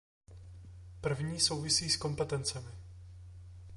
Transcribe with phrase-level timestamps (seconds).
[1.01, 2.71] První souvisí s kompetencemi.